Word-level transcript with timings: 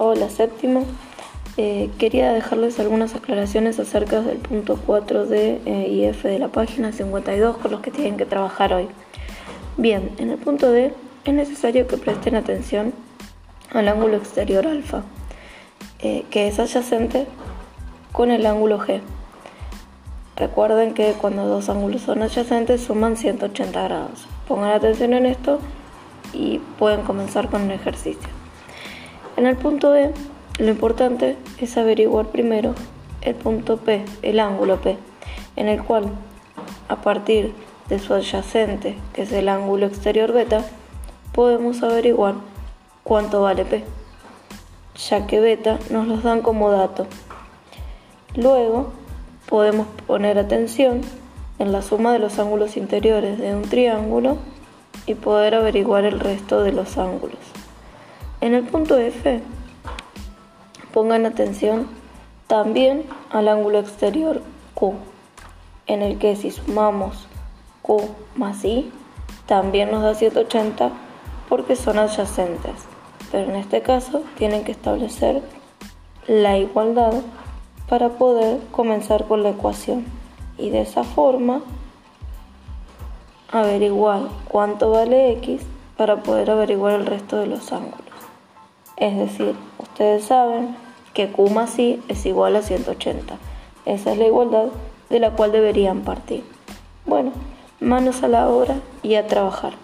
Hola, 0.00 0.30
séptimo. 0.30 0.84
Eh, 1.56 1.90
quería 1.98 2.32
dejarles 2.32 2.78
algunas 2.78 3.16
aclaraciones 3.16 3.80
acerca 3.80 4.20
del 4.20 4.38
punto 4.38 4.78
4D 4.86 5.58
eh, 5.66 5.88
y 5.90 6.04
F 6.04 6.28
de 6.28 6.38
la 6.38 6.46
página 6.46 6.92
52 6.92 7.56
con 7.56 7.72
los 7.72 7.80
que 7.80 7.90
tienen 7.90 8.16
que 8.16 8.24
trabajar 8.24 8.72
hoy. 8.72 8.86
Bien, 9.76 10.12
en 10.18 10.30
el 10.30 10.38
punto 10.38 10.70
D 10.70 10.94
es 11.24 11.34
necesario 11.34 11.88
que 11.88 11.96
presten 11.96 12.36
atención 12.36 12.92
al 13.72 13.88
ángulo 13.88 14.18
exterior 14.18 14.68
alfa, 14.68 15.02
eh, 15.98 16.24
que 16.30 16.46
es 16.46 16.60
adyacente 16.60 17.26
con 18.12 18.30
el 18.30 18.46
ángulo 18.46 18.78
G. 18.78 19.00
Recuerden 20.36 20.94
que 20.94 21.14
cuando 21.14 21.44
dos 21.44 21.68
ángulos 21.68 22.02
son 22.02 22.22
adyacentes 22.22 22.82
suman 22.82 23.16
180 23.16 23.82
grados. 23.82 24.28
Pongan 24.46 24.70
atención 24.70 25.12
en 25.12 25.26
esto 25.26 25.58
y 26.32 26.60
pueden 26.78 27.02
comenzar 27.02 27.50
con 27.50 27.62
el 27.62 27.72
ejercicio. 27.72 28.38
En 29.38 29.46
el 29.46 29.54
punto 29.54 29.92
D 29.92 30.10
lo 30.58 30.68
importante 30.68 31.36
es 31.60 31.76
averiguar 31.76 32.26
primero 32.26 32.74
el 33.20 33.36
punto 33.36 33.76
P, 33.76 34.04
el 34.22 34.40
ángulo 34.40 34.80
P, 34.80 34.98
en 35.54 35.68
el 35.68 35.80
cual 35.84 36.06
a 36.88 36.96
partir 37.02 37.54
de 37.88 38.00
su 38.00 38.14
adyacente, 38.14 38.96
que 39.12 39.22
es 39.22 39.30
el 39.30 39.48
ángulo 39.48 39.86
exterior 39.86 40.32
beta, 40.32 40.64
podemos 41.32 41.84
averiguar 41.84 42.34
cuánto 43.04 43.40
vale 43.40 43.64
P, 43.64 43.84
ya 45.08 45.28
que 45.28 45.38
beta 45.38 45.78
nos 45.88 46.08
los 46.08 46.24
dan 46.24 46.42
como 46.42 46.72
dato. 46.72 47.06
Luego 48.34 48.90
podemos 49.48 49.86
poner 50.08 50.36
atención 50.36 51.02
en 51.60 51.70
la 51.70 51.82
suma 51.82 52.12
de 52.12 52.18
los 52.18 52.40
ángulos 52.40 52.76
interiores 52.76 53.38
de 53.38 53.54
un 53.54 53.62
triángulo 53.62 54.38
y 55.06 55.14
poder 55.14 55.54
averiguar 55.54 56.06
el 56.06 56.18
resto 56.18 56.64
de 56.64 56.72
los 56.72 56.98
ángulos. 56.98 57.38
En 58.40 58.54
el 58.54 58.64
punto 58.64 58.98
F 58.98 59.42
Pongan 60.92 61.26
atención 61.26 61.86
también 62.46 63.04
al 63.30 63.48
ángulo 63.48 63.78
exterior 63.78 64.42
Q, 64.74 64.94
en 65.86 66.02
el 66.02 66.18
que 66.18 66.34
si 66.34 66.50
sumamos 66.50 67.28
Q 67.82 68.00
más 68.36 68.64
I, 68.64 68.90
también 69.46 69.90
nos 69.90 70.02
da 70.02 70.14
180 70.14 70.90
porque 71.48 71.76
son 71.76 71.98
adyacentes. 71.98 72.72
Pero 73.30 73.50
en 73.50 73.56
este 73.56 73.82
caso 73.82 74.22
tienen 74.38 74.64
que 74.64 74.72
establecer 74.72 75.42
la 76.26 76.56
igualdad 76.56 77.12
para 77.88 78.08
poder 78.08 78.60
comenzar 78.70 79.26
con 79.26 79.42
la 79.42 79.50
ecuación 79.50 80.06
y 80.56 80.70
de 80.70 80.80
esa 80.80 81.04
forma 81.04 81.60
averiguar 83.52 84.22
cuánto 84.48 84.90
vale 84.90 85.32
x 85.32 85.62
para 85.96 86.22
poder 86.22 86.50
averiguar 86.50 86.94
el 86.94 87.06
resto 87.06 87.36
de 87.36 87.46
los 87.46 87.72
ángulos. 87.72 88.07
Es 88.98 89.16
decir, 89.16 89.54
ustedes 89.78 90.24
saben 90.24 90.76
que 91.14 91.30
Q 91.30 91.50
más 91.50 91.78
es 91.78 92.26
igual 92.26 92.56
a 92.56 92.62
180. 92.62 93.38
Esa 93.86 94.12
es 94.12 94.18
la 94.18 94.26
igualdad 94.26 94.66
de 95.08 95.20
la 95.20 95.30
cual 95.30 95.52
deberían 95.52 96.00
partir. 96.00 96.44
Bueno, 97.06 97.30
manos 97.80 98.24
a 98.24 98.28
la 98.28 98.48
obra 98.48 98.76
y 99.02 99.14
a 99.14 99.28
trabajar. 99.28 99.74